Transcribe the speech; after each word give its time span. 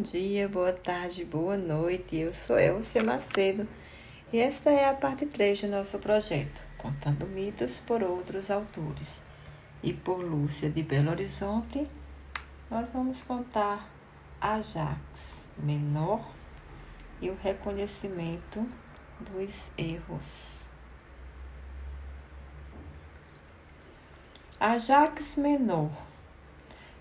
dia, 0.00 0.48
boa 0.48 0.72
tarde, 0.72 1.24
boa 1.24 1.56
noite. 1.56 2.16
Eu 2.16 2.32
sou 2.32 2.58
Elcia 2.58 3.02
Macedo 3.02 3.68
e 4.32 4.38
esta 4.38 4.70
é 4.70 4.88
a 4.88 4.94
parte 4.94 5.26
3 5.26 5.62
do 5.62 5.68
nosso 5.68 5.98
projeto, 5.98 6.62
Contando 6.78 7.26
Mitos 7.26 7.78
por 7.78 8.02
Outros 8.02 8.50
Autores. 8.50 9.08
E 9.82 9.92
por 9.92 10.18
Lúcia 10.24 10.70
de 10.70 10.82
Belo 10.82 11.10
Horizonte, 11.10 11.86
nós 12.70 12.88
vamos 12.90 13.22
contar 13.22 13.90
Ajax 14.40 15.42
Menor 15.58 16.26
e 17.20 17.28
o 17.28 17.36
reconhecimento 17.36 18.66
dos 19.20 19.70
erros. 19.76 20.62
Ajax 24.58 25.36
Menor 25.36 25.90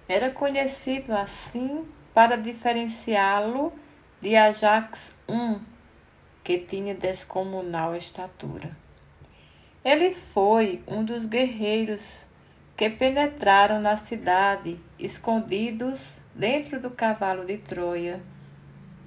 era 0.07 0.29
conhecido 0.29 1.13
assim 1.13 1.87
para 2.13 2.35
diferenciá-lo 2.35 3.73
de 4.21 4.35
Ajax 4.35 5.15
I, 5.29 5.59
que 6.43 6.59
tinha 6.59 6.93
descomunal 6.93 7.95
estatura. 7.95 8.75
Ele 9.83 10.13
foi 10.13 10.83
um 10.87 11.03
dos 11.03 11.25
guerreiros 11.25 12.25
que 12.77 12.89
penetraram 12.89 13.79
na 13.79 13.97
cidade, 13.97 14.79
escondidos 14.99 16.19
dentro 16.35 16.79
do 16.79 16.89
cavalo 16.89 17.45
de 17.45 17.57
Troia, 17.57 18.21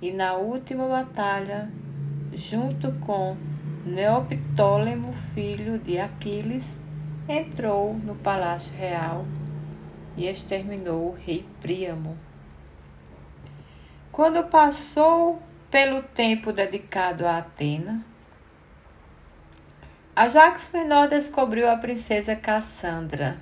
e 0.00 0.10
na 0.10 0.34
última 0.34 0.88
batalha, 0.88 1.70
junto 2.32 2.92
com 3.00 3.36
Neoptólemo, 3.86 5.12
filho 5.34 5.78
de 5.78 5.98
Aquiles, 5.98 6.78
entrou 7.28 7.94
no 7.94 8.14
palácio 8.14 8.74
real 8.76 9.24
e 10.16 10.26
exterminou 10.26 11.10
o 11.10 11.12
rei 11.12 11.44
Príamo. 11.60 12.16
Quando 14.14 14.44
passou 14.44 15.42
pelo 15.68 16.00
tempo 16.00 16.52
dedicado 16.52 17.26
a 17.26 17.38
Atena, 17.38 18.00
Ajax 20.14 20.70
Menor 20.72 21.08
descobriu 21.08 21.68
a 21.68 21.76
princesa 21.76 22.36
Cassandra, 22.36 23.36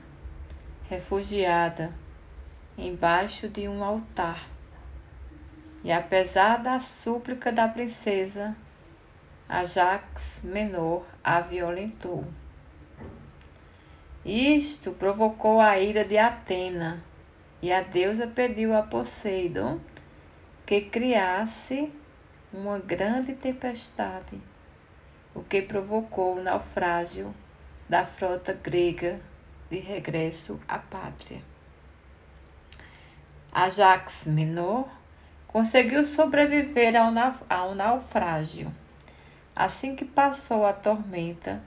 refugiada 0.89 1.93
embaixo 2.79 3.49
de 3.49 3.69
um 3.69 3.85
altar. 3.85 4.49
E 5.85 5.93
apesar 5.93 6.57
da 6.57 6.81
súplica 6.81 7.53
da 7.53 7.69
princesa, 7.69 8.57
Ajax 9.47 10.41
Menor 10.43 11.05
a 11.23 11.39
violentou. 11.39 12.25
Isto 14.25 14.93
provocou 14.93 15.61
a 15.61 15.79
ira 15.79 16.03
de 16.03 16.17
Atena, 16.17 17.05
e 17.61 17.71
a 17.71 17.83
deusa 17.83 18.27
pediu 18.27 18.75
a 18.75 18.81
Poseidon 18.81 19.79
que 20.73 20.81
criasse 20.81 21.93
uma 22.51 22.79
grande 22.79 23.35
tempestade, 23.35 24.41
o 25.35 25.43
que 25.43 25.61
provocou 25.61 26.39
o 26.39 26.43
naufrágio 26.43 27.35
da 27.87 28.07
frota 28.07 28.55
grega 28.55 29.21
de 29.69 29.79
regresso 29.81 30.59
à 30.67 30.79
pátria. 30.79 31.43
Ajax 33.53 34.25
Menor 34.25 34.89
conseguiu 35.47 36.07
sobreviver 36.07 36.97
ao, 36.97 37.13
ao 37.51 37.75
naufrágio. 37.75 38.73
Assim 39.55 39.95
que 39.95 40.07
passou 40.07 40.65
a 40.65 40.73
tormenta, 40.73 41.63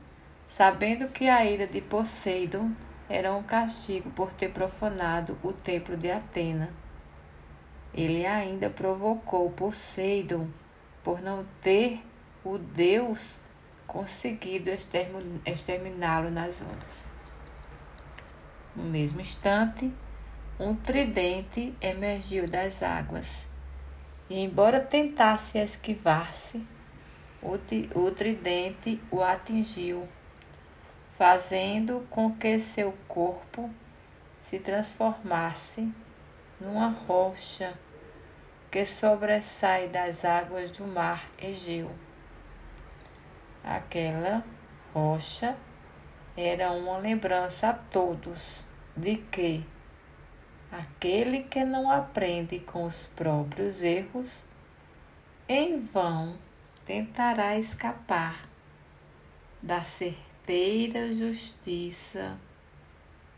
sabendo 0.50 1.10
que 1.10 1.30
a 1.30 1.46
ira 1.46 1.68
de 1.68 1.80
Poseidon 1.80 2.72
era 3.08 3.32
um 3.36 3.44
castigo 3.44 4.10
por 4.10 4.34
ter 4.34 4.50
profanado 4.50 5.38
o 5.44 5.54
templo 5.54 5.96
de 5.96 6.10
Atena 6.10 6.85
ele 7.94 8.26
ainda 8.26 8.70
provocou 8.70 9.50
Poseidon 9.52 10.48
por 11.04 11.22
não 11.22 11.46
ter 11.62 12.02
o 12.44 12.58
Deus 12.58 13.40
conseguido 13.88 14.70
exterminá-lo 15.46 16.30
nas 16.30 16.62
ondas. 16.62 17.06
No 18.76 18.84
mesmo 18.84 19.22
instante, 19.22 19.92
um 20.60 20.76
tridente 20.76 21.74
emergiu 21.80 22.48
das 22.48 22.82
águas, 22.84 23.46
e 24.30 24.40
embora 24.40 24.80
tentasse 24.80 25.58
esquivar-se, 25.58 26.66
o 27.42 28.12
tridente 28.12 29.00
o 29.12 29.22
atingiu, 29.22 30.08
fazendo 31.18 32.06
com 32.10 32.34
que 32.36 32.60
seu 32.60 32.94
corpo 33.08 33.70
se 34.44 34.60
transformasse 34.60 35.88
numa 36.60 36.90
rocha 36.90 37.74
que 38.72 38.86
sobressai 38.86 39.88
das 39.88 40.26
águas 40.26 40.72
do 40.72 40.86
mar 40.86 41.30
Egeu. 41.38 41.92
Aquela 43.64 44.44
rocha 44.94 45.56
era 46.38 46.72
uma 46.72 46.98
lembrança 46.98 47.70
a 47.70 47.74
todos 47.74 48.66
de 48.96 49.18
que 49.18 49.66
aquele 50.72 51.44
que 51.44 51.64
não 51.64 51.90
aprende 51.90 52.60
com 52.60 52.84
os 52.84 53.08
próprios 53.16 53.82
erros, 53.82 54.44
em 55.48 55.80
vão 55.80 56.38
tentará 56.86 57.58
escapar 57.58 58.48
da 59.62 59.84
certeira 59.84 61.14
justiça 61.14 62.38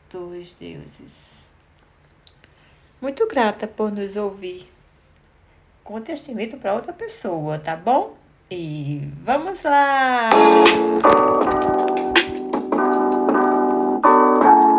dos 0.09 0.53
deuses. 0.55 1.46
Muito 2.99 3.27
grata 3.27 3.67
por 3.67 3.91
nos 3.91 4.15
ouvir. 4.15 4.67
Conte 5.83 6.11
este 6.11 6.33
mito 6.33 6.57
para 6.57 6.73
outra 6.73 6.91
pessoa, 6.91 7.59
tá 7.59 7.75
bom? 7.75 8.17
E 8.49 9.07
vamos 9.23 9.61
lá! 9.63 10.29